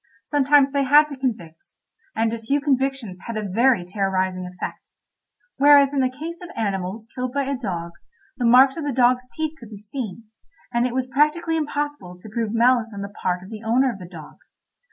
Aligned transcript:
Sometimes 0.25 0.71
they 0.71 0.81
had 0.81 1.07
to 1.09 1.15
convict, 1.15 1.75
and 2.15 2.33
a 2.33 2.39
few 2.39 2.59
convictions 2.59 3.21
had 3.27 3.37
a 3.37 3.47
very 3.47 3.85
terrorising 3.85 4.47
effect—whereas 4.47 5.93
in 5.93 5.99
the 5.99 6.09
case 6.09 6.39
of 6.41 6.49
animals 6.55 7.07
killed 7.13 7.33
by 7.33 7.43
a 7.43 7.55
dog, 7.55 7.91
the 8.35 8.43
marks 8.45 8.77
of 8.77 8.83
the 8.83 8.93
dog's 8.93 9.29
teeth 9.29 9.53
could 9.59 9.69
be 9.69 9.77
seen, 9.77 10.23
and 10.73 10.87
it 10.87 10.95
was 10.95 11.05
practically 11.05 11.55
impossible 11.55 12.17
to 12.19 12.29
prove 12.29 12.51
malice 12.51 12.95
on 12.95 13.01
the 13.01 13.09
part 13.21 13.43
of 13.43 13.51
the 13.51 13.61
owner 13.63 13.91
of 13.91 13.99
the 13.99 14.07
dog. 14.09 14.37